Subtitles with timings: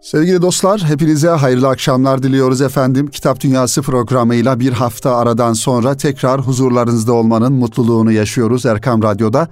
[0.00, 3.06] Sevgili dostlar, hepinize hayırlı akşamlar diliyoruz efendim.
[3.06, 9.48] Kitap Dünyası programıyla bir hafta aradan sonra tekrar huzurlarınızda olmanın mutluluğunu yaşıyoruz Erkam Radyo'da.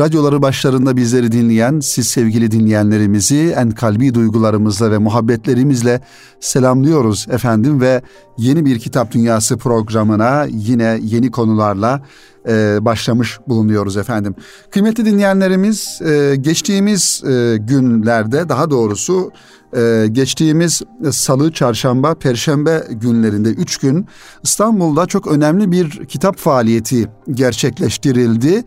[0.00, 6.00] Radyoları başlarında bizleri dinleyen siz sevgili dinleyenlerimizi en kalbi duygularımızla ve muhabbetlerimizle
[6.40, 8.02] selamlıyoruz efendim ve
[8.38, 12.02] yeni bir Kitap Dünyası programına yine yeni konularla
[12.48, 14.34] e, başlamış bulunuyoruz efendim.
[14.70, 19.30] Kıymetli dinleyenlerimiz e, geçtiğimiz e, günlerde daha doğrusu
[19.76, 24.06] e, geçtiğimiz salı, çarşamba, perşembe günlerinde üç gün
[24.42, 28.64] İstanbul'da çok önemli bir kitap faaliyeti gerçekleştirildi.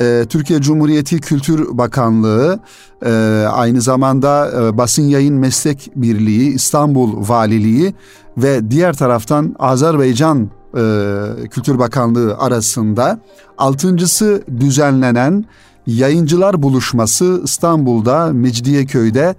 [0.00, 2.60] E, Türkiye Cumhuriyeti Kültür Bakanlığı
[3.04, 3.10] e,
[3.50, 7.94] aynı zamanda e, Basın Yayın Meslek Birliği, İstanbul Valiliği
[8.36, 13.20] ve diğer taraftan Azerbaycan e, Kültür Bakanlığı arasında
[13.58, 15.44] altıncısı düzenlenen
[15.86, 19.34] yayıncılar buluşması İstanbul'da Mecidiyeköy'de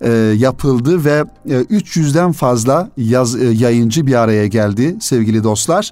[0.00, 5.90] e, yapıldı ve e, 300'den fazla yaz, e, yayıncı bir araya geldi sevgili dostlar.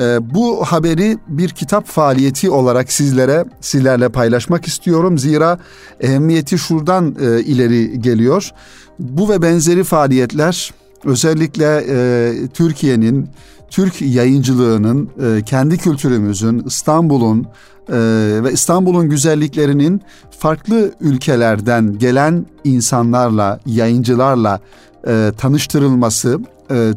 [0.00, 5.18] E, bu haberi bir kitap faaliyeti olarak sizlere sizlerle paylaşmak istiyorum.
[5.18, 5.58] Zira
[6.00, 8.50] ehemmiyeti şuradan e, ileri geliyor.
[8.98, 13.28] Bu ve benzeri faaliyetler özellikle e, Türkiye'nin
[13.70, 17.46] Türk yayıncılığının, e, kendi kültürümüzün, İstanbul'un
[17.88, 17.96] e,
[18.44, 20.02] ve İstanbul'un güzelliklerinin
[20.38, 24.60] farklı ülkelerden gelen insanlarla, yayıncılarla
[25.06, 26.40] e, tanıştırılması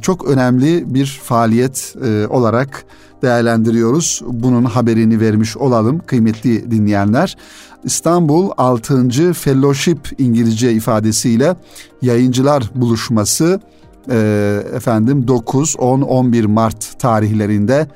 [0.01, 1.95] çok önemli bir faaliyet
[2.29, 2.85] olarak
[3.21, 4.21] değerlendiriyoruz.
[4.27, 7.37] Bunun haberini vermiş olalım kıymetli dinleyenler.
[7.83, 9.33] İstanbul 6.
[9.33, 11.55] Fellowship İngilizce ifadesiyle
[12.01, 13.61] yayıncılar buluşması
[14.09, 17.87] e, efendim 9, 10, 11 Mart tarihlerinde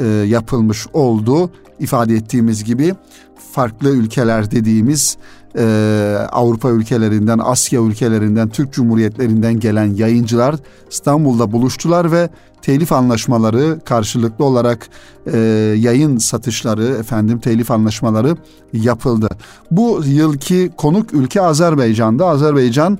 [0.00, 1.50] e, yapılmış oldu.
[1.80, 2.94] İfade ettiğimiz gibi
[3.52, 5.16] farklı ülkeler dediğimiz
[5.58, 5.64] e,
[6.32, 10.56] Avrupa ülkelerinden, Asya ülkelerinden, Türk Cumhuriyetlerinden gelen yayıncılar
[10.90, 12.28] İstanbul'da buluştular ve
[12.62, 14.88] telif anlaşmaları karşılıklı olarak
[15.32, 15.38] e,
[15.78, 18.36] yayın satışları efendim telif anlaşmaları
[18.72, 19.28] yapıldı.
[19.70, 22.26] Bu yılki konuk ülke Azerbaycan'da.
[22.26, 22.98] Azerbaycan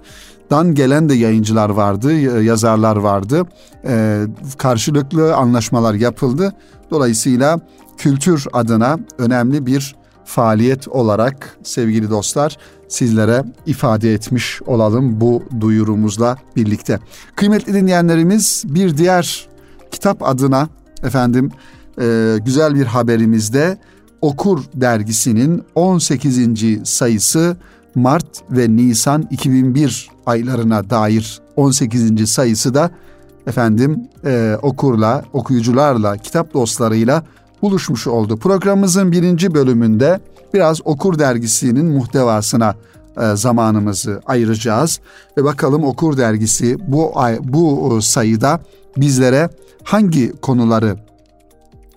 [0.54, 3.46] dan gelen de yayıncılar vardı, yazarlar vardı.
[3.84, 4.24] E,
[4.58, 6.52] karşılıklı anlaşmalar yapıldı.
[6.90, 7.60] Dolayısıyla
[7.98, 9.94] kültür adına önemli bir
[10.24, 12.56] faaliyet olarak sevgili dostlar
[12.88, 16.98] sizlere ifade etmiş olalım bu duyurumuzla birlikte.
[17.36, 19.48] Kıymetli dinleyenlerimiz bir diğer
[19.90, 20.68] kitap adına
[21.02, 21.50] efendim
[22.00, 23.78] e, güzel bir haberimizde
[24.20, 26.88] Okur dergisinin 18.
[26.88, 27.56] sayısı
[27.94, 32.30] Mart ve Nisan 2001 aylarına dair 18.
[32.30, 32.90] sayısı da
[33.46, 37.22] efendim e, okurla, okuyucularla, kitap dostlarıyla
[37.62, 38.36] buluşmuş oldu.
[38.36, 40.20] Programımızın birinci bölümünde
[40.54, 42.74] biraz Okur dergisinin muhtevasına
[43.20, 45.00] e, zamanımızı ayıracağız
[45.36, 48.60] ve bakalım Okur dergisi bu ay, bu sayıda
[48.96, 49.48] bizlere
[49.84, 50.96] hangi konuları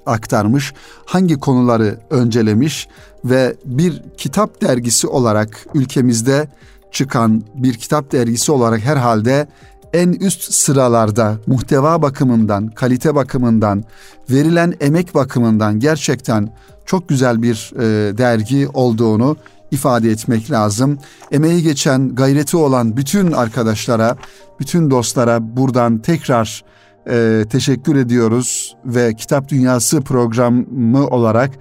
[0.05, 0.73] aktarmış,
[1.05, 2.87] hangi konuları öncelemiş
[3.25, 6.47] ve bir kitap dergisi olarak ülkemizde
[6.91, 9.47] çıkan bir kitap dergisi olarak herhalde
[9.93, 13.83] en üst sıralarda muhteva bakımından, kalite bakımından,
[14.29, 16.49] verilen emek bakımından gerçekten
[16.85, 19.37] çok güzel bir e, dergi olduğunu
[19.71, 20.97] ifade etmek lazım.
[21.31, 24.17] Emeği geçen, gayreti olan bütün arkadaşlara,
[24.59, 26.63] bütün dostlara buradan tekrar
[27.09, 31.51] e, teşekkür ediyoruz ve Kitap Dünyası programı olarak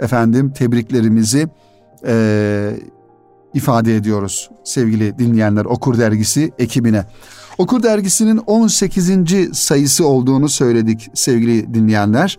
[0.00, 1.48] efendim tebriklerimizi
[2.06, 2.76] e,
[3.54, 7.04] ifade ediyoruz sevgili dinleyenler Okur Dergisi ekibine.
[7.58, 9.10] Okur Dergisi'nin 18.
[9.52, 12.38] sayısı olduğunu söyledik sevgili dinleyenler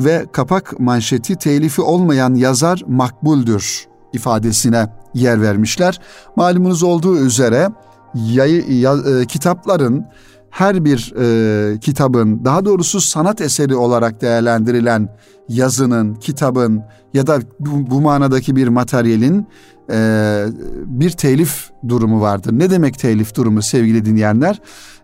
[0.00, 6.00] ve kapak manşeti telifi olmayan yazar makbuldür ifadesine yer vermişler.
[6.36, 7.68] Malumunuz olduğu üzere
[8.14, 10.06] yayı, ya, e, kitapların
[10.54, 15.08] her bir e, kitabın daha doğrusu sanat eseri olarak değerlendirilen
[15.48, 16.82] yazının, kitabın
[17.14, 19.46] ya da bu, bu manadaki bir materyalin
[19.90, 20.44] e,
[20.86, 22.52] bir telif durumu vardır.
[22.52, 24.60] Ne demek telif durumu sevgili dinleyenler?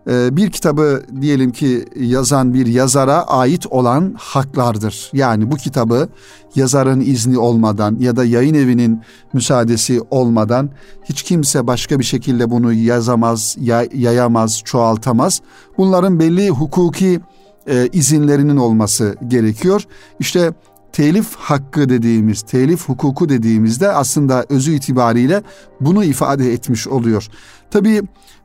[0.09, 5.09] E, bir kitabı diyelim ki yazan bir yazara ait olan haklardır.
[5.13, 6.09] Yani bu kitabı
[6.55, 9.01] yazarın izni olmadan ya da yayın evinin
[9.33, 10.69] müsaadesi olmadan
[11.03, 13.57] hiç kimse başka bir şekilde bunu yazamaz,
[13.93, 15.41] yayamaz, çoğaltamaz.
[15.77, 17.21] Bunların belli hukuki
[17.67, 19.83] e, izinlerinin olması gerekiyor.
[20.19, 20.53] İşte
[20.93, 25.43] telif hakkı dediğimiz, telif hukuku dediğimizde aslında özü itibariyle
[25.81, 27.27] bunu ifade etmiş oluyor.
[27.71, 28.01] Tabii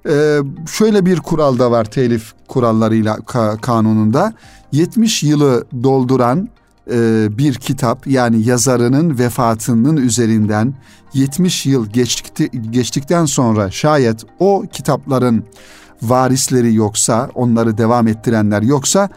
[0.08, 0.38] e,
[0.70, 3.16] şöyle bir kural da var telif kurallarıyla
[3.60, 4.32] kanununda.
[4.72, 6.48] 70 yılı dolduran
[6.90, 10.74] e, bir kitap yani yazarının vefatının üzerinden
[11.14, 15.44] 70 yıl geçtikti, geçtikten sonra şayet o kitapların
[16.02, 19.08] varisleri yoksa, onları devam ettirenler yoksa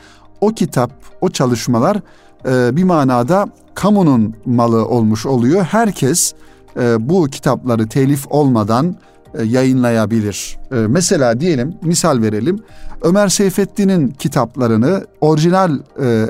[0.42, 0.92] o kitap,
[1.22, 1.98] o çalışmalar
[2.46, 5.64] bir manada kamunun malı olmuş oluyor.
[5.64, 6.34] Herkes
[6.80, 8.96] e, bu kitapları telif olmadan
[9.34, 10.58] e, yayınlayabilir.
[10.72, 12.60] E, mesela diyelim misal verelim.
[13.02, 15.80] Ömer Seyfettin'in kitaplarını orijinal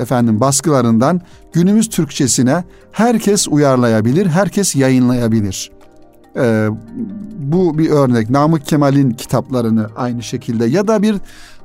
[0.01, 1.21] efendim baskılarından
[1.53, 5.71] günümüz Türkçesine herkes uyarlayabilir, herkes yayınlayabilir.
[7.39, 8.29] Bu bir örnek.
[8.29, 11.15] Namık Kemal'in kitaplarını aynı şekilde ya da bir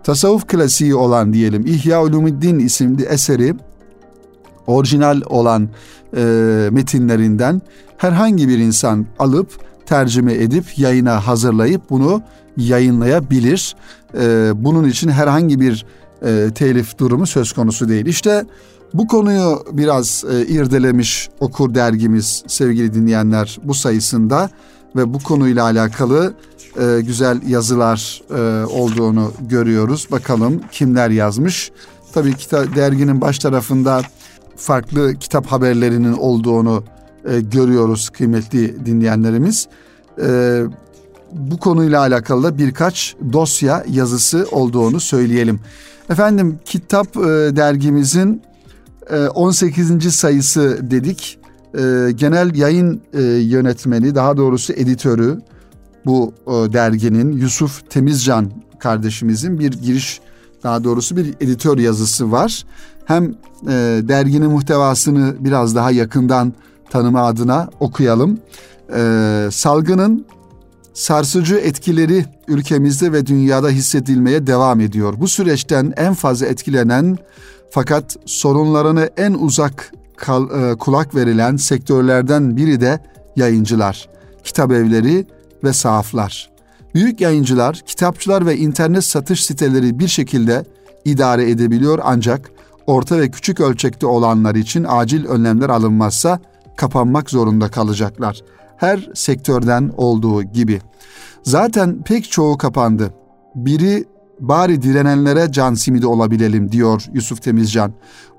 [0.04, 3.54] tasavvuf klasiği olan diyelim İhya Ulumuddin isimli eseri
[4.66, 5.68] orijinal olan
[6.16, 7.62] e, metinlerinden
[7.96, 9.48] herhangi bir insan alıp
[9.86, 12.22] tercüme edip yayına hazırlayıp bunu
[12.56, 13.76] yayınlayabilir.
[14.18, 15.86] E, bunun için herhangi bir
[16.22, 18.06] e, telif durumu söz konusu değil.
[18.06, 18.44] İşte
[18.94, 24.50] bu konuyu biraz e, irdelemiş okur dergimiz sevgili dinleyenler bu sayısında
[24.96, 26.34] ve bu konuyla alakalı
[26.80, 30.08] e, güzel yazılar e, olduğunu görüyoruz.
[30.10, 31.70] Bakalım kimler yazmış.
[32.12, 34.02] Tabii ki derginin baş tarafında
[34.56, 36.84] farklı kitap haberlerinin olduğunu
[37.28, 39.68] e, görüyoruz kıymetli dinleyenlerimiz.
[40.22, 40.62] E,
[41.32, 45.60] bu konuyla alakalı da birkaç dosya yazısı olduğunu söyleyelim.
[46.10, 47.20] Efendim kitap e,
[47.56, 48.42] dergimizin
[49.10, 50.14] e, 18.
[50.14, 51.38] sayısı dedik.
[51.74, 55.38] E, genel yayın e, yönetmeni daha doğrusu editörü
[56.06, 60.20] bu e, derginin Yusuf Temizcan kardeşimizin bir giriş
[60.62, 62.64] daha doğrusu bir editör yazısı var.
[63.04, 63.24] Hem
[63.62, 66.52] e, derginin muhtevasını biraz daha yakından
[66.90, 68.38] tanıma adına okuyalım.
[68.96, 70.26] E, salgının
[70.94, 75.14] sarsıcı etkileri ülkemizde ve dünyada hissedilmeye devam ediyor.
[75.18, 77.18] Bu süreçten en fazla etkilenen
[77.70, 83.00] fakat sorunlarını en uzak kal, e, kulak verilen sektörlerden biri de
[83.36, 84.08] yayıncılar,
[84.44, 85.26] kitap evleri
[85.64, 86.50] ve sahaflar.
[86.94, 90.64] Büyük yayıncılar, kitapçılar ve internet satış siteleri bir şekilde
[91.04, 92.50] idare edebiliyor ancak
[92.86, 96.38] orta ve küçük ölçekte olanlar için acil önlemler alınmazsa
[96.76, 98.42] kapanmak zorunda kalacaklar.
[98.76, 100.80] Her sektörden olduğu gibi.
[101.42, 103.14] Zaten pek çoğu kapandı.
[103.54, 104.04] Biri
[104.40, 107.92] bari direnenlere can simidi olabilelim diyor Yusuf Temizcan.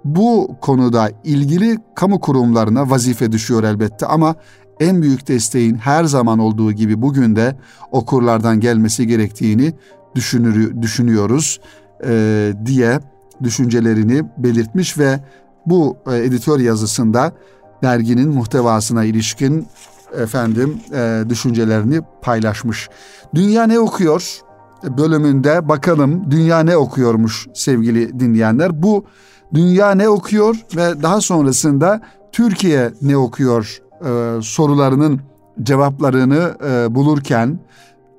[0.06, 4.36] Bu konuda ilgili kamu kurumlarına vazife düşüyor elbette ama
[4.80, 7.56] en büyük desteğin her zaman olduğu gibi bugün de
[7.92, 9.74] okurlardan gelmesi gerektiğini
[10.16, 11.60] düşünür, düşünüyoruz
[12.06, 13.00] e, diye
[13.44, 15.20] düşüncelerini belirtmiş ve
[15.66, 17.32] bu e, editör yazısında
[17.84, 19.68] derginin muhtevasına ilişkin
[20.22, 22.90] efendim e, düşüncelerini paylaşmış.
[23.36, 24.42] Dünya ne okuyor
[24.84, 28.84] bölümünde bakalım dünya ne okuyormuş sevgili dinleyenler.
[28.84, 29.06] Bu
[29.54, 35.22] dünya ne okuyor ve daha sonrasında Türkiye ne okuyor e, sorularının
[35.64, 37.60] cevaplarını e, bulurken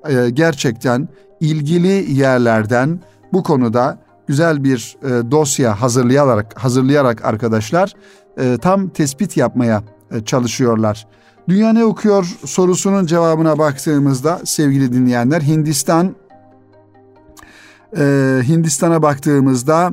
[0.09, 1.09] e, gerçekten
[1.39, 2.99] ilgili yerlerden
[3.33, 7.93] bu konuda güzel bir e, dosya hazırlayarak hazırlayarak arkadaşlar
[8.37, 11.07] e, tam tespit yapmaya e, çalışıyorlar.
[11.49, 16.15] Dünya ne okuyor sorusunun cevabına baktığımızda sevgili dinleyenler Hindistan
[17.97, 18.03] e,
[18.47, 19.91] Hindistan'a baktığımızda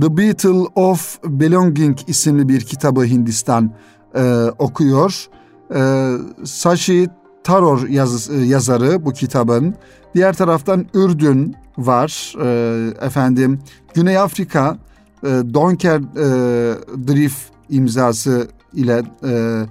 [0.00, 3.70] The Beetle of Belonging isimli bir kitabı Hindistan
[4.14, 5.26] e, okuyor.
[5.74, 6.12] E,
[6.44, 7.08] Sashi
[7.44, 9.74] Taror yaz, e, yazarı bu kitabın.
[10.14, 12.34] Diğer taraftan Ürdün var.
[12.42, 13.58] E, efendim
[13.94, 14.78] Güney Afrika
[15.22, 16.24] e, Donker e,
[17.08, 19.62] Drift imzası ile e,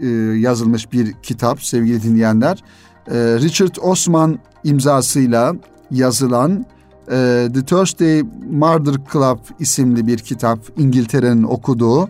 [0.00, 0.08] e,
[0.38, 2.62] yazılmış bir kitap sevgili dinleyenler.
[3.06, 5.54] E, Richard Osman imzasıyla
[5.90, 6.66] yazılan
[7.10, 12.08] e, The Thursday Murder Club isimli bir kitap İngiltere'nin okuduğu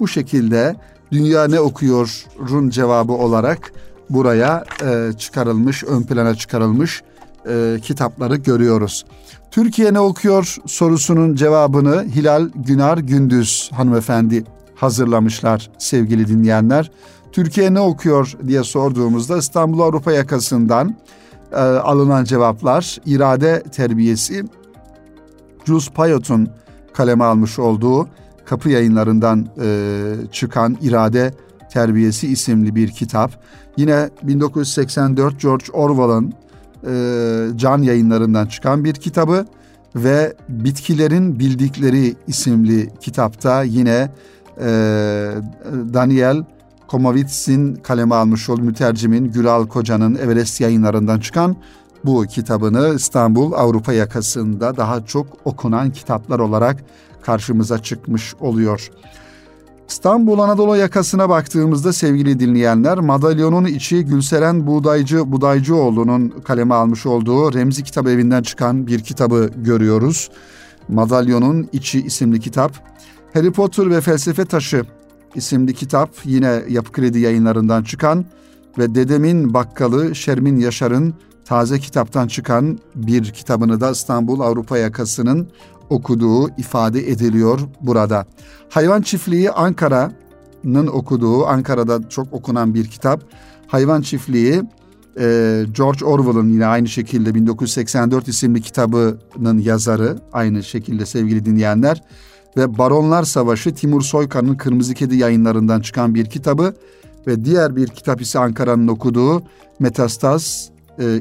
[0.00, 0.76] bu şekilde
[1.12, 3.72] Dünya Ne Okuyor'un cevabı olarak
[4.10, 7.02] buraya e, çıkarılmış, ön plana çıkarılmış
[7.48, 9.04] e, kitapları görüyoruz.
[9.50, 14.44] Türkiye ne okuyor sorusunun cevabını Hilal Günar Gündüz hanımefendi
[14.74, 16.90] hazırlamışlar sevgili dinleyenler.
[17.32, 20.96] Türkiye ne okuyor diye sorduğumuzda İstanbul Avrupa yakasından
[21.52, 24.44] e, alınan cevaplar irade terbiyesi
[25.64, 26.48] Jules Payot'un
[26.94, 28.08] kaleme almış olduğu
[28.44, 31.34] kapı yayınlarından e, çıkan irade
[31.72, 33.44] terbiyesi isimli bir kitap.
[33.76, 36.32] Yine 1984 George Orwell'ın
[36.86, 36.92] e,
[37.56, 39.46] can yayınlarından çıkan bir kitabı
[39.96, 44.10] ve Bitkilerin Bildikleri isimli kitapta yine
[44.60, 44.68] e,
[45.94, 46.44] Daniel
[46.88, 51.56] Komovitz'in kaleme almış olduğu mütercimin Gülal Koca'nın Everest yayınlarından çıkan
[52.04, 56.84] bu kitabını İstanbul Avrupa yakasında daha çok okunan kitaplar olarak
[57.22, 58.90] karşımıza çıkmış oluyor.
[59.90, 67.84] İstanbul Anadolu yakasına baktığımızda sevgili dinleyenler madalyonun içi Gülseren Buğdaycı Budaycıoğlu'nun kaleme almış olduğu Remzi
[67.84, 70.30] Kitap Evi'nden çıkan bir kitabı görüyoruz.
[70.88, 72.72] Madalyonun İçi isimli kitap.
[73.34, 74.84] Harry Potter ve Felsefe Taşı
[75.34, 78.24] isimli kitap yine Yapı Kredi yayınlarından çıkan
[78.78, 85.48] ve Dedemin Bakkalı Şermin Yaşar'ın taze kitaptan çıkan bir kitabını da İstanbul Avrupa yakasının
[85.90, 88.26] okuduğu ifade ediliyor burada.
[88.68, 93.22] Hayvan Çiftliği Ankara'nın okuduğu, Ankara'da çok okunan bir kitap.
[93.66, 94.62] Hayvan Çiftliği
[95.18, 102.02] e, George Orwell'ın yine aynı şekilde 1984 isimli kitabının yazarı aynı şekilde sevgili dinleyenler
[102.56, 106.74] ve Baronlar Savaşı Timur Soykan'ın Kırmızı Kedi yayınlarından çıkan bir kitabı
[107.26, 109.42] ve diğer bir kitap ise Ankara'nın okuduğu
[109.78, 110.70] Metastaz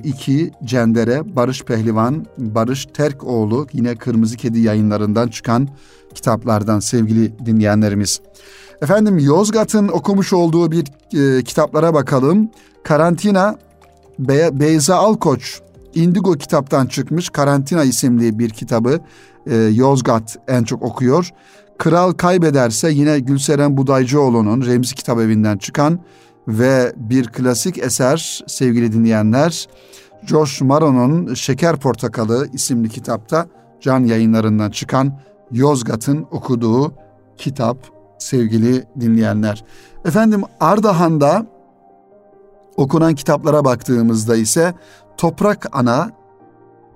[0.04, 5.68] 2 e, Cendere Barış Pehlivan Barış Terkoğlu yine Kırmızı Kedi yayınlarından çıkan
[6.14, 8.22] kitaplardan sevgili dinleyenlerimiz.
[8.82, 10.86] Efendim Yozgat'ın okumuş olduğu bir
[11.38, 12.50] e, kitaplara bakalım.
[12.84, 13.56] Karantina
[14.20, 15.62] Be Beyza Alkoç
[15.96, 19.00] Indigo kitaptan çıkmış Karantina isimli bir kitabı
[19.48, 21.30] e, Yozgat en çok okuyor.
[21.78, 26.00] Kral Kaybederse yine Gülseren Budaycıoğlu'nun Remzi Kitap Evi'nden çıkan
[26.48, 29.68] ve bir klasik eser sevgili dinleyenler
[30.26, 33.48] Josh Maron'un Şeker Portakalı isimli kitapta
[33.82, 35.20] can yayınlarından çıkan
[35.52, 36.94] Yozgat'ın okuduğu
[37.38, 37.78] kitap
[38.20, 39.64] sevgili dinleyenler.
[40.06, 41.46] Efendim Ardahan'da
[42.78, 44.74] okunan kitaplara baktığımızda ise
[45.18, 46.12] Toprak Ana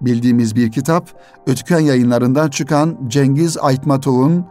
[0.01, 1.09] bildiğimiz bir kitap.
[1.47, 4.45] Ötüken yayınlarından çıkan Cengiz Aytmatov'un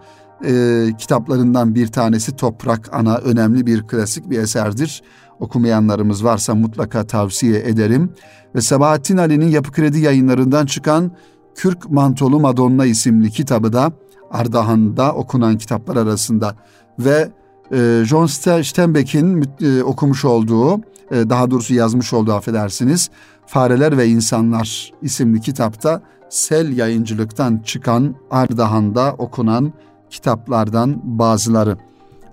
[0.44, 5.02] e, kitaplarından bir tanesi Toprak Ana önemli bir klasik bir eserdir.
[5.40, 8.10] Okumayanlarımız varsa mutlaka tavsiye ederim.
[8.54, 11.12] Ve Sabahattin Ali'nin Yapı Kredi yayınlarından çıkan
[11.54, 13.92] Kürk Mantolu Madonna isimli kitabı da
[14.30, 16.54] Ardahan'da okunan kitaplar arasında.
[16.98, 17.30] Ve
[17.72, 20.76] e, John Steinbeck'in e, okumuş olduğu,
[21.10, 23.10] e, daha doğrusu yazmış olduğu affedersiniz,
[23.46, 29.72] Fareler ve İnsanlar isimli kitapta Sel yayıncılıktan çıkan Ardahan'da okunan
[30.12, 31.76] kitaplardan bazıları.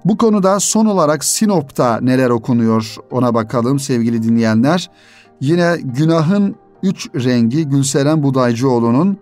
[0.06, 4.90] Bu konuda son olarak Sinop'ta neler okunuyor ona bakalım sevgili dinleyenler.
[5.42, 9.18] Yine Günahın Üç Rengi Gülseren Budaycıoğlu'nun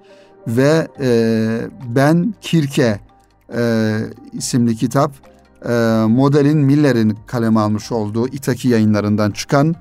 [0.47, 1.59] ve e,
[1.95, 2.99] Ben Kirke
[3.55, 3.97] e,
[4.33, 5.11] isimli kitap
[5.69, 5.73] e,
[6.07, 9.75] modelin Miller'in kaleme almış olduğu İtaki yayınlarından çıkan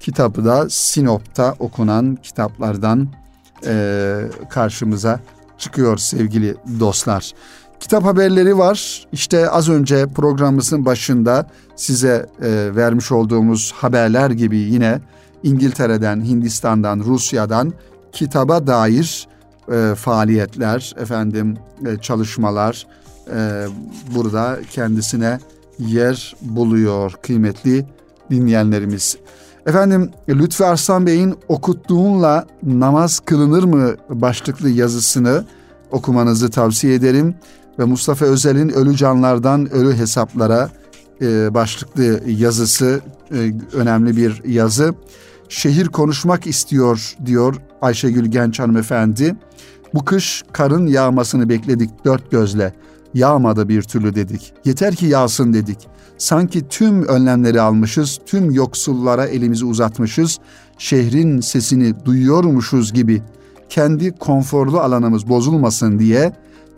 [0.00, 3.08] kitabı da Sinop'ta okunan kitaplardan
[3.66, 4.20] e,
[4.50, 5.20] karşımıza
[5.58, 7.32] çıkıyor sevgili dostlar.
[7.82, 9.06] Kitap haberleri var.
[9.12, 11.46] İşte az önce programımızın başında
[11.76, 15.00] size e, vermiş olduğumuz haberler gibi yine
[15.42, 17.72] İngiltere'den, Hindistan'dan, Rusya'dan
[18.12, 19.28] kitaba dair
[19.72, 22.86] e, faaliyetler, efendim e, çalışmalar
[23.34, 23.66] e,
[24.14, 25.38] burada kendisine
[25.78, 27.86] yer buluyor kıymetli
[28.30, 29.16] dinleyenlerimiz.
[29.66, 35.44] Efendim Lütfi Arslan Bey'in okuttuğunla namaz kılınır mı başlıklı yazısını
[35.90, 37.34] okumanızı tavsiye ederim
[37.78, 40.70] ve Mustafa Özel'in Ölü Canlardan Ölü Hesaplara
[41.20, 43.00] e, başlıklı yazısı
[43.34, 44.94] e, önemli bir yazı.
[45.48, 49.36] Şehir konuşmak istiyor diyor Ayşegül Genç hanımefendi.
[49.94, 52.74] Bu kış karın yağmasını bekledik dört gözle.
[53.14, 54.52] Yağmadı bir türlü dedik.
[54.64, 55.78] Yeter ki yağsın dedik.
[56.18, 60.38] Sanki tüm önlemleri almışız, tüm yoksullara elimizi uzatmışız.
[60.78, 63.22] Şehrin sesini duyuyormuşuz gibi
[63.68, 66.32] kendi konforlu alanımız bozulmasın diye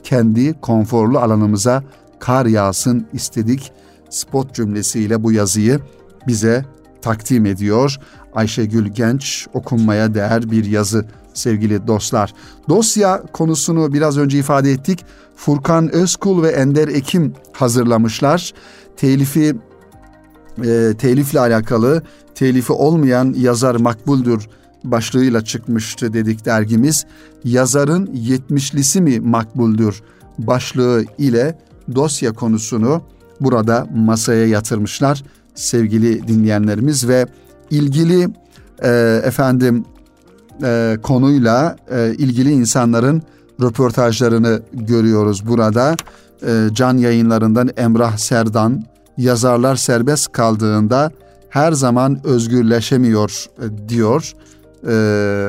[0.05, 1.83] kendi konforlu alanımıza
[2.19, 3.73] kar yağsın istedik.
[4.11, 5.81] Spot cümlesiyle bu yazıyı
[6.27, 6.65] bize
[7.03, 7.97] takdim ediyor.
[8.35, 12.35] Ayşegül Genç okunmaya değer bir yazı sevgili dostlar.
[12.69, 15.05] Dosya konusunu biraz önce ifade ettik.
[15.37, 18.53] Furkan Özkul ve Ender Ekim hazırlamışlar.
[18.97, 19.57] Telifi
[20.65, 22.03] e, telifle alakalı
[22.35, 24.49] telifi olmayan yazar makbuldür
[24.85, 27.07] başlığıyla çıkmıştı dedik dergimiz.
[27.45, 30.03] Yazarın yetmişlisi mi makbuldür
[30.39, 31.59] başlığı ile
[31.95, 33.03] dosya konusunu
[33.41, 35.23] burada masaya yatırmışlar
[35.55, 37.27] sevgili dinleyenlerimiz ve
[37.71, 38.29] ilgili
[38.83, 39.85] e, efendim
[40.63, 43.23] e, konuyla e, ilgili insanların
[43.63, 45.97] röportajlarını görüyoruz burada.
[46.47, 48.85] E, can yayınlarından Emrah Serdan
[49.19, 51.11] yazarlar serbest kaldığında
[51.49, 54.33] her zaman özgürleşemiyor e, diyor
[54.89, 55.49] e,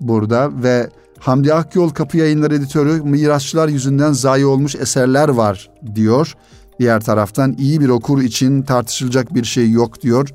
[0.00, 6.34] burada ve Hamdi Akyol Kapı Yayınları Editörü mirasçılar yüzünden zayi olmuş eserler var diyor.
[6.78, 10.28] Diğer taraftan iyi bir okur için tartışılacak bir şey yok diyor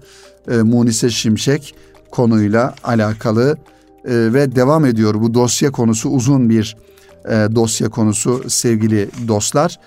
[0.51, 1.75] e, Munise Şimşek
[2.12, 3.58] konuyla alakalı
[4.05, 6.77] e, ve devam ediyor bu dosya konusu uzun bir
[7.25, 9.79] e, dosya konusu sevgili dostlar.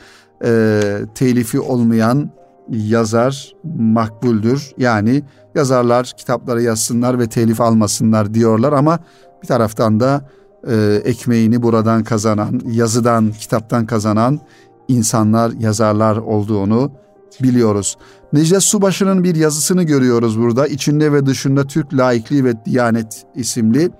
[0.44, 0.82] e,
[1.14, 2.30] telifi olmayan
[2.70, 4.72] yazar makbuldür.
[4.78, 5.22] Yani
[5.54, 8.98] yazarlar kitapları yazsınlar ve telif almasınlar diyorlar ama
[9.42, 10.28] bir taraftan da
[10.68, 14.40] e, ekmeğini buradan kazanan, yazıdan, kitaptan kazanan
[14.88, 16.92] insanlar, yazarlar olduğunu
[17.42, 17.96] biliyoruz.
[18.32, 20.66] Necdet Subaşı'nın bir yazısını görüyoruz burada.
[20.66, 23.90] İçinde ve dışında Türk Laikliği ve Diyanet isimli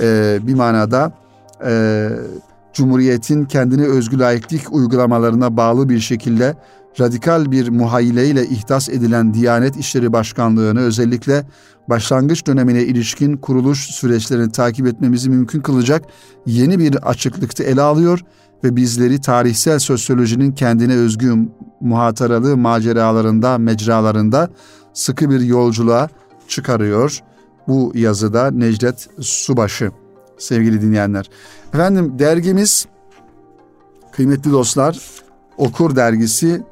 [0.00, 1.12] e, bir manada
[1.66, 2.08] e,
[2.72, 6.54] Cumhuriyet'in kendine özgü laiklik uygulamalarına bağlı bir şekilde
[7.00, 11.46] radikal bir muhayyileyle ihdas edilen Diyanet İşleri Başkanlığı'nı özellikle
[11.88, 16.04] başlangıç dönemine ilişkin kuruluş süreçlerini takip etmemizi mümkün kılacak
[16.46, 18.20] yeni bir açıklıkta ele alıyor
[18.64, 21.34] ve bizleri tarihsel sosyolojinin kendine özgü
[21.80, 24.48] muhataralı maceralarında, mecralarında
[24.92, 26.08] sıkı bir yolculuğa
[26.48, 27.20] çıkarıyor.
[27.68, 29.90] Bu yazıda Necdet Subaşı
[30.38, 31.30] sevgili dinleyenler.
[31.74, 32.86] Efendim dergimiz
[34.12, 35.24] kıymetli dostlar
[35.56, 36.62] Okur dergisi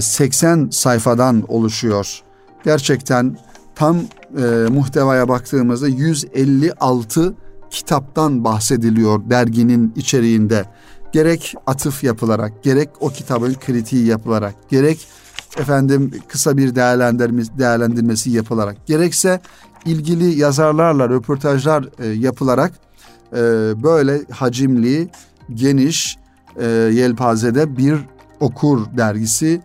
[0.00, 2.22] 80 e, sayfadan oluşuyor.
[2.64, 3.36] Gerçekten
[3.74, 7.34] tam e, muhtevaya baktığımızda 156
[7.70, 10.64] kitaptan bahsediliyor derginin içeriğinde.
[11.12, 15.08] Gerek atıf yapılarak, gerek o kitabın kritiği yapılarak, gerek
[15.58, 19.40] efendim kısa bir değerlendirmesi, yapılarak, gerekse
[19.84, 22.72] ilgili yazarlarla röportajlar e, yapılarak
[23.32, 23.36] e,
[23.82, 25.08] böyle hacimli,
[25.54, 26.16] geniş
[26.56, 27.98] e, yelpazede bir
[28.40, 29.60] okur dergisi,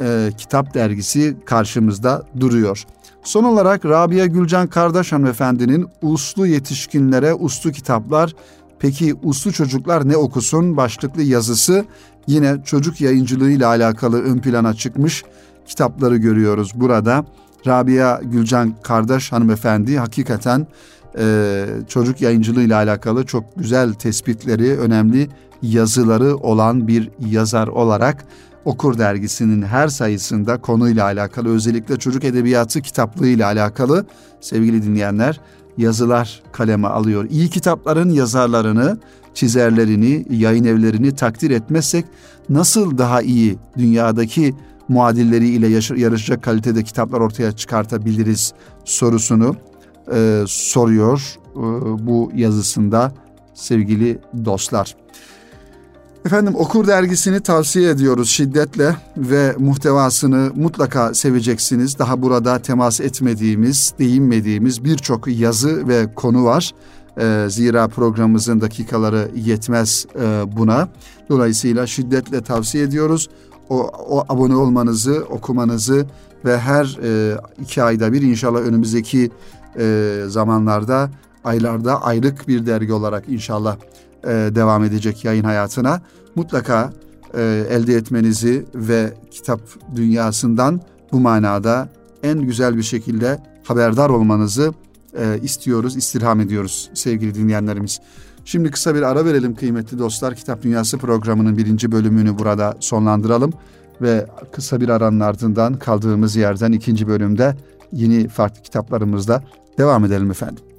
[0.00, 2.84] e, kitap dergisi karşımızda duruyor.
[3.22, 8.34] Son olarak Rabia Gülcan Kardeş hanımefendinin Uslu Yetişkinlere Uslu Kitaplar,
[8.78, 11.84] peki uslu çocuklar ne okusun başlıklı yazısı
[12.26, 15.24] yine çocuk yayıncılığı ile alakalı ön plana çıkmış
[15.66, 17.24] kitapları görüyoruz burada.
[17.66, 20.66] Rabia Gülcan Kardeş hanımefendi hakikaten
[21.18, 25.28] e, çocuk yayıncılığı ile alakalı çok güzel tespitleri, önemli
[25.62, 28.26] yazıları olan bir yazar olarak
[28.64, 34.06] Okur dergisinin her sayısında konuyla alakalı özellikle çocuk edebiyatı kitaplığı ile alakalı
[34.40, 35.40] sevgili dinleyenler
[35.78, 37.26] yazılar kaleme alıyor.
[37.30, 38.98] İyi kitapların yazarlarını,
[39.34, 42.04] çizerlerini, yayın evlerini takdir etmezsek
[42.48, 44.54] nasıl daha iyi dünyadaki
[44.88, 45.68] muadilleriyle
[46.00, 48.52] yarışacak kalitede kitaplar ortaya çıkartabiliriz
[48.84, 49.56] sorusunu
[50.14, 51.60] e, soruyor e,
[52.06, 53.12] bu yazısında
[53.54, 54.96] sevgili dostlar.
[56.24, 61.98] Efendim Okur dergisini tavsiye ediyoruz şiddetle ve muhtevasını mutlaka seveceksiniz.
[61.98, 66.74] Daha burada temas etmediğimiz, değinmediğimiz birçok yazı ve konu var.
[67.20, 70.88] Ee, zira programımızın dakikaları yetmez e, buna.
[71.28, 73.28] Dolayısıyla şiddetle tavsiye ediyoruz.
[73.68, 76.06] O, o abone olmanızı, okumanızı
[76.44, 79.30] ve her e, iki ayda bir inşallah önümüzdeki
[79.78, 81.10] e, zamanlarda,
[81.44, 83.76] aylarda aylık bir dergi olarak inşallah
[84.24, 86.00] e, devam edecek yayın hayatına
[86.34, 86.92] mutlaka
[87.34, 89.60] e, elde etmenizi ve kitap
[89.96, 90.80] dünyasından
[91.12, 91.88] bu manada
[92.22, 94.72] en güzel bir şekilde haberdar olmanızı
[95.18, 98.00] e, istiyoruz, istirham ediyoruz sevgili dinleyenlerimiz.
[98.44, 100.34] Şimdi kısa bir ara verelim kıymetli dostlar.
[100.34, 103.52] Kitap Dünyası programının birinci bölümünü burada sonlandıralım
[104.02, 107.56] ve kısa bir aranın ardından kaldığımız yerden ikinci bölümde
[107.92, 109.42] yeni farklı kitaplarımızda
[109.78, 110.69] devam edelim efendim.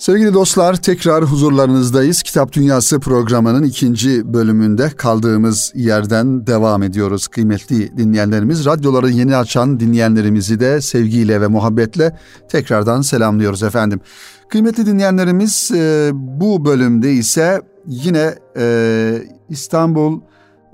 [0.00, 2.22] Sevgili dostlar tekrar huzurlarınızdayız.
[2.22, 8.66] Kitap Dünyası programının ikinci bölümünde kaldığımız yerden devam ediyoruz kıymetli dinleyenlerimiz.
[8.66, 14.00] Radyoları yeni açan dinleyenlerimizi de sevgiyle ve muhabbetle tekrardan selamlıyoruz efendim.
[14.48, 20.20] Kıymetli dinleyenlerimiz e, bu bölümde ise yine e, İstanbul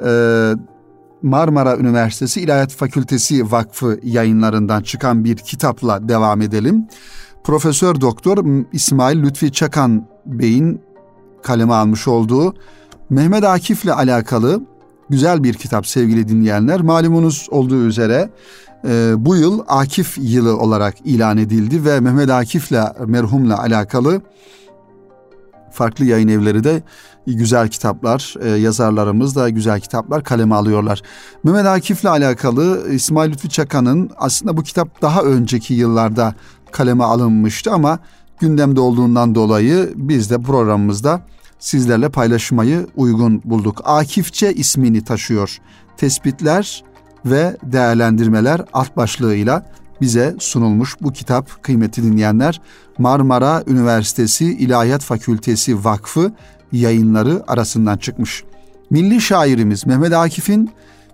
[0.07, 0.53] e,
[1.23, 6.87] Marmara Üniversitesi İlahiyat Fakültesi Vakfı yayınlarından çıkan bir kitapla devam edelim.
[7.47, 10.81] Profesör Doktor İsmail Lütfi Çakan Bey'in
[11.43, 12.55] kaleme almış olduğu
[13.11, 14.63] Mehmet Akif'le alakalı
[15.11, 16.81] güzel bir kitap sevgili dinleyenler.
[16.81, 18.31] Malumunuz olduğu üzere
[18.89, 24.23] e, bu yıl Akif yılı olarak ilan edildi ve Mehmet Akif'le merhumla alakalı
[25.77, 26.83] farklı yayın evleri de
[27.27, 31.03] güzel kitaplar, e, yazarlarımız da güzel kitaplar kaleme alıyorlar.
[31.45, 36.35] Mehmet Akif'le alakalı İsmail Lütfi Çakan'ın aslında bu kitap daha önceki yıllarda
[36.73, 37.99] kaleme alınmıştı ama
[38.41, 41.21] gündemde olduğundan dolayı biz de programımızda
[41.59, 43.81] sizlerle paylaşmayı uygun bulduk.
[43.85, 45.59] Akifçe ismini taşıyor.
[45.97, 46.85] Tespitler
[47.25, 49.67] ve değerlendirmeler alt başlığıyla
[50.01, 52.61] bize sunulmuş bu kitap kıymetli dinleyenler
[52.99, 56.33] Marmara Üniversitesi İlahiyat Fakültesi Vakfı
[56.73, 58.45] yayınları arasından çıkmış.
[58.91, 60.71] Milli şairimiz Mehmet Akif'in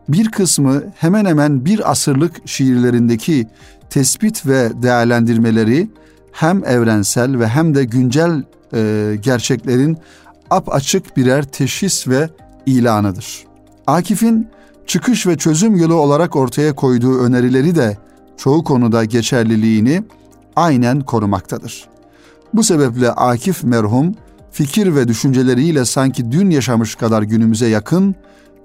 [0.09, 3.47] bir kısmı hemen hemen bir asırlık şiirlerindeki
[3.93, 5.89] tespit ve değerlendirmeleri
[6.33, 8.43] hem evrensel ve hem de güncel
[8.75, 9.99] e, gerçeklerin
[10.51, 12.31] ap açık birer teşhis ve
[12.67, 13.45] ilanıdır.
[13.87, 14.49] Akif'in
[14.87, 17.99] çıkış ve çözüm yolu olarak ortaya koyduğu önerileri de
[18.37, 20.05] çoğu konuda geçerliliğini
[20.57, 21.89] aynen korumaktadır.
[22.55, 24.15] Bu sebeple Akif merhum
[24.51, 28.15] fikir ve düşünceleriyle sanki dün yaşamış kadar günümüze yakın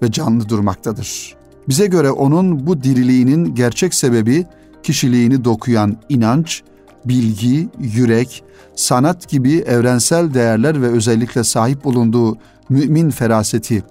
[0.01, 1.35] ve canlı durmaktadır.
[1.69, 4.45] Bize göre onun bu diriliğinin gerçek sebebi
[4.87, 6.63] kişiliğini dokuyan inanç,
[7.05, 8.43] bilgi, yürek,
[8.75, 12.37] sanat gibi evrensel değerler ve özellikle sahip bulunduğu
[12.69, 13.83] mümin feraseti,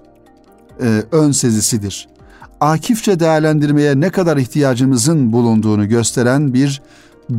[0.81, 2.07] e, ön sezisidir.
[2.59, 6.81] Akifçe değerlendirmeye ne kadar ihtiyacımızın bulunduğunu gösteren bir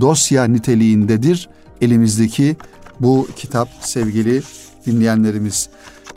[0.00, 1.48] dosya niteliğindedir
[1.80, 2.56] elimizdeki
[3.00, 4.42] bu kitap sevgili
[4.86, 5.68] dinleyenlerimiz.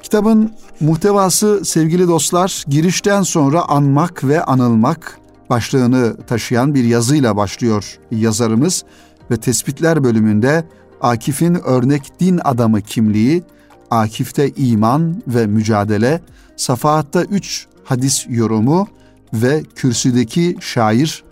[0.03, 5.20] Kitabın muhtevası sevgili dostlar girişten sonra anmak ve anılmak
[5.51, 8.83] başlığını taşıyan bir yazıyla başlıyor yazarımız
[9.31, 10.65] ve tespitler bölümünde
[11.01, 13.43] Akif'in örnek din adamı kimliği,
[13.89, 16.21] Akif'te iman ve mücadele,
[16.55, 18.87] Safahat'ta üç hadis yorumu
[19.33, 21.23] ve kürsüdeki şair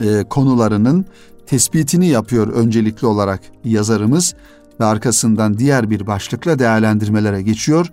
[0.00, 1.04] e, konularının
[1.46, 4.34] tespitini yapıyor öncelikli olarak yazarımız
[4.80, 7.90] ve arkasından diğer bir başlıkla değerlendirmelere geçiyor.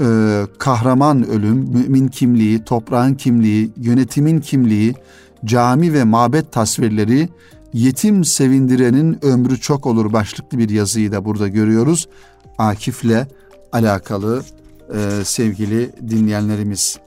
[0.00, 4.94] Ee, kahraman ölüm, mümin kimliği, toprağın kimliği, yönetimin kimliği,
[5.44, 7.28] cami ve mabet tasvirleri,
[7.72, 12.08] yetim sevindirenin ömrü çok olur başlıklı bir yazıyı da burada görüyoruz.
[12.58, 13.26] Akif'le
[13.72, 14.42] alakalı
[14.94, 16.98] e, sevgili dinleyenlerimiz.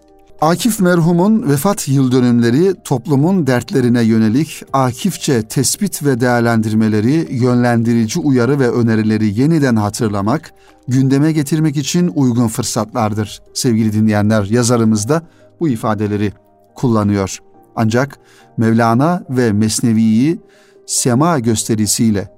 [0.42, 8.72] Akif merhumun vefat yıl dönümleri toplumun dertlerine yönelik akifçe tespit ve değerlendirmeleri, yönlendirici uyarı ve
[8.72, 10.54] önerileri yeniden hatırlamak,
[10.88, 13.42] gündeme getirmek için uygun fırsatlardır.
[13.54, 15.22] Sevgili dinleyenler, yazarımız da
[15.60, 16.34] bu ifadeleri
[16.76, 17.38] kullanıyor.
[17.76, 18.20] Ancak
[18.58, 20.40] Mevlana ve Mesnevi'yi
[20.86, 22.30] sema gösterisiyle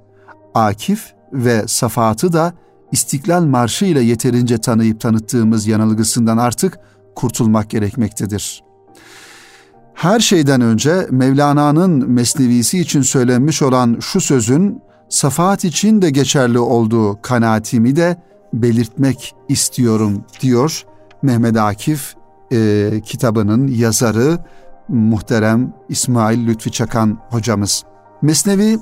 [0.54, 2.54] Akif ve Safat'ı da
[2.92, 6.80] İstiklal Marşı ile yeterince tanıyıp tanıttığımız yanılgısından artık
[7.16, 8.64] kurtulmak gerekmektedir.
[9.94, 17.22] Her şeyden önce Mevlana'nın mesnevisi için söylenmiş olan şu sözün safahat için de geçerli olduğu
[17.22, 18.18] kanaatimi de
[18.54, 20.86] belirtmek istiyorum diyor
[21.22, 22.16] Mehmet Akif
[22.52, 24.40] e, kitabının yazarı
[24.88, 27.84] muhterem İsmail Lütfi Çakan hocamız.
[28.22, 28.80] Mesnevi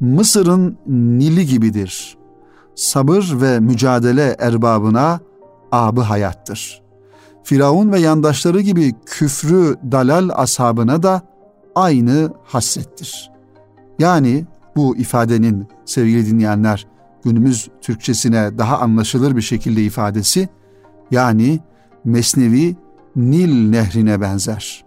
[0.00, 2.18] Mısır'ın Nili gibidir.
[2.74, 5.20] Sabır ve mücadele erbabına
[5.72, 6.82] abı hayattır.
[7.44, 11.22] Firavun ve yandaşları gibi küfrü dalal ashabına da
[11.74, 13.30] aynı hasrettir.
[13.98, 14.44] Yani
[14.76, 16.86] bu ifadenin sevgili dinleyenler
[17.24, 20.48] günümüz Türkçesine daha anlaşılır bir şekilde ifadesi
[21.10, 21.60] yani
[22.04, 22.76] Mesnevi
[23.16, 24.84] Nil nehrine benzer.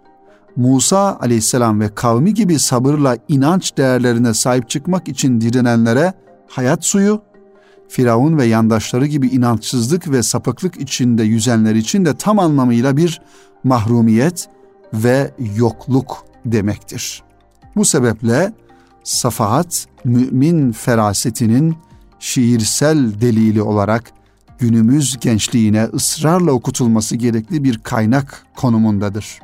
[0.56, 6.12] Musa aleyhisselam ve kavmi gibi sabırla inanç değerlerine sahip çıkmak için direnenlere
[6.48, 7.22] hayat suyu,
[7.94, 13.20] Firavun ve yandaşları gibi inançsızlık ve sapıklık içinde yüzenler için de tam anlamıyla bir
[13.64, 14.48] mahrumiyet
[14.92, 17.22] ve yokluk demektir.
[17.76, 18.52] Bu sebeple
[19.04, 21.76] safahat mümin ferasetinin
[22.18, 24.12] şiirsel delili olarak
[24.58, 29.40] günümüz gençliğine ısrarla okutulması gerekli bir kaynak konumundadır.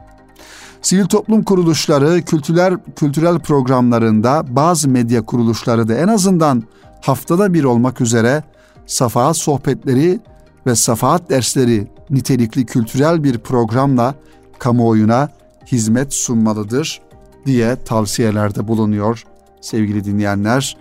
[0.82, 6.62] Sivil toplum kuruluşları, kültürel kültürel programlarında bazı medya kuruluşları da en azından
[7.00, 8.42] haftada bir olmak üzere
[8.86, 10.20] safahat sohbetleri
[10.66, 14.14] ve safahat dersleri nitelikli kültürel bir programla
[14.58, 15.28] kamuoyuna
[15.66, 17.00] hizmet sunmalıdır
[17.46, 19.24] diye tavsiyelerde bulunuyor
[19.60, 20.76] sevgili dinleyenler.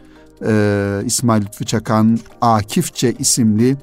[0.46, 3.78] Ee, İsmail Lütfü Çakan Akifçe isimli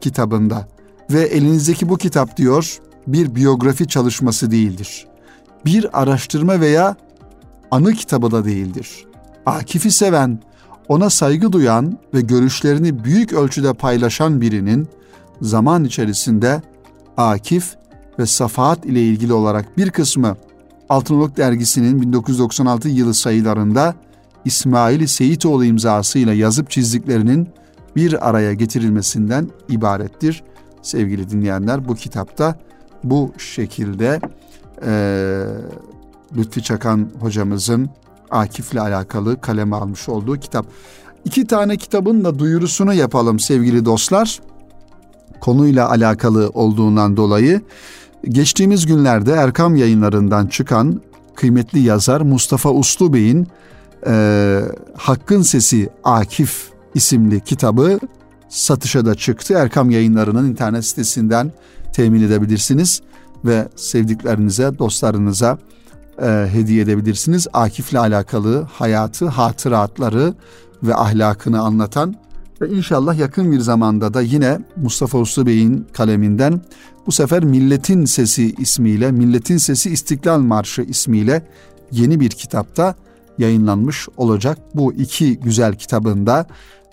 [0.00, 0.68] kitabında
[1.10, 5.06] ve elinizdeki bu kitap diyor bir biyografi çalışması değildir.
[5.64, 6.96] Bir araştırma veya
[7.70, 9.04] anı kitabı da değildir.
[9.46, 10.38] Akif'i seven,
[10.88, 14.88] ona saygı duyan ve görüşlerini büyük ölçüde paylaşan birinin
[15.42, 16.62] zaman içerisinde
[17.16, 17.76] Akif
[18.18, 20.36] ve Safahat ile ilgili olarak bir kısmı
[20.88, 23.94] Altınoluk dergisinin 1996 yılı sayılarında
[24.44, 27.48] İsmail Seyitoğlu imzasıyla yazıp çizdiklerinin
[27.96, 30.44] bir araya getirilmesinden ibarettir.
[30.82, 32.58] Sevgili dinleyenler bu kitapta
[33.04, 34.20] bu şekilde
[34.86, 34.92] e,
[36.36, 37.90] Lütfi Çakan hocamızın
[38.30, 40.66] Akif'le alakalı kaleme almış olduğu kitap.
[41.24, 44.40] İki tane kitabın da duyurusunu yapalım sevgili dostlar.
[45.40, 47.60] Konuyla alakalı olduğundan dolayı
[48.24, 51.00] geçtiğimiz günlerde Erkam yayınlarından çıkan
[51.34, 53.46] kıymetli yazar Mustafa Uslu Bey'in
[54.06, 54.60] e,
[54.96, 57.98] Hakkın Sesi Akif isimli kitabı
[58.48, 59.54] satışa da çıktı.
[59.54, 61.52] Erkam yayınlarının internet sitesinden
[61.92, 63.00] temin edebilirsiniz
[63.44, 65.58] ve sevdiklerinize, dostlarınıza
[66.22, 67.46] e, hediye edebilirsiniz.
[67.52, 70.34] Akif'le alakalı hayatı, hatıratları
[70.82, 72.16] ve ahlakını anlatan
[72.60, 76.60] Ve inşallah yakın bir zamanda da yine Mustafa Uslu Bey'in kaleminden
[77.06, 81.42] bu sefer Milletin Sesi ismiyle, Milletin Sesi İstiklal Marşı ismiyle
[81.92, 82.94] yeni bir kitapta
[83.38, 84.58] yayınlanmış olacak.
[84.74, 86.46] Bu iki güzel kitabında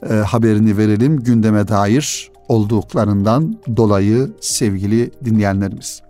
[0.09, 6.04] e, haberini verelim gündeme dair olduklarından dolayı sevgili dinleyenlerimiz.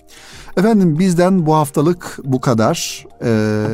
[0.58, 3.06] Efendim bizden bu haftalık bu kadar.
[3.24, 3.66] Ee,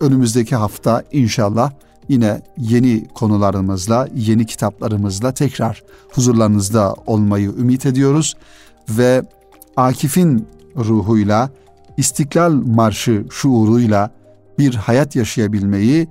[0.00, 1.72] önümüzdeki hafta inşallah
[2.08, 8.36] yine yeni konularımızla, yeni kitaplarımızla tekrar huzurlarınızda olmayı ümit ediyoruz
[8.88, 9.22] ve
[9.76, 11.50] Akif'in ruhuyla,
[11.96, 14.10] İstiklal Marşı şuuruyla
[14.58, 16.08] bir hayat yaşayabilmeyi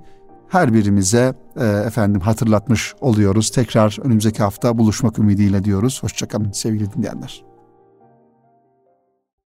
[0.48, 3.50] her birimize e, efendim hatırlatmış oluyoruz.
[3.50, 6.02] Tekrar önümüzdeki hafta buluşmak ümidiyle diyoruz.
[6.02, 7.49] Hoşçakalın sevgili dinleyenler.